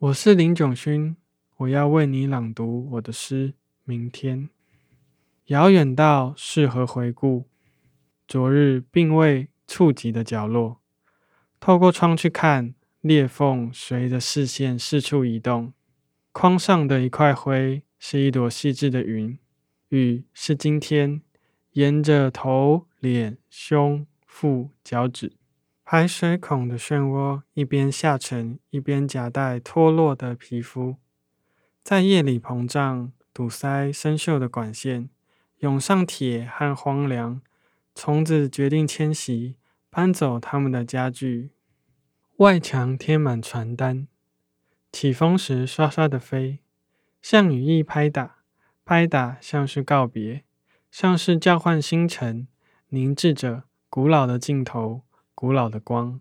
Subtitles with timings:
[0.00, 1.16] 我是林炯勋，
[1.56, 3.54] 我要为你朗读我的诗。
[3.82, 4.48] 明天，
[5.46, 7.48] 遥远到适合回顾，
[8.28, 10.80] 昨日并未触及的角落。
[11.58, 15.72] 透过窗去看，裂缝随着视线四处移动。
[16.30, 19.36] 框上的一块灰是一朵细致的云，
[19.88, 21.20] 雨是今天，
[21.72, 25.32] 沿着头、脸、胸、腹、脚趾
[25.90, 30.96] 排水孔的漩涡，一边下沉，一边夹带脱落的皮肤，
[31.82, 33.10] 在夜里膨胀。
[33.32, 35.08] 堵塞生锈的管线，
[35.60, 37.40] 涌上铁和荒凉。
[37.94, 39.56] 虫子决定迁徙，
[39.88, 41.52] 搬走他们的家具。
[42.36, 44.08] 外墙贴满传单，
[44.92, 46.58] 起风时刷刷的飞，
[47.22, 48.40] 像羽翼拍打，
[48.84, 50.44] 拍打像是告别，
[50.90, 52.46] 像是叫唤星辰，
[52.90, 55.04] 凝滞着古老的镜头，
[55.40, 56.20] 古老的光。